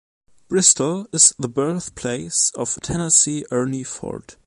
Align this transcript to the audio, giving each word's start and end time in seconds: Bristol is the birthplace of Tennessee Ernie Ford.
Bristol 0.47 1.05
is 1.13 1.31
the 1.37 1.47
birthplace 1.47 2.51
of 2.55 2.73
Tennessee 2.81 3.45
Ernie 3.51 3.83
Ford. 3.83 4.33